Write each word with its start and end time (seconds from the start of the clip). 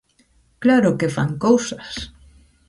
¡Claro 0.63 0.97
que 0.99 1.13
fan 1.15 1.31
cousas! 1.45 1.89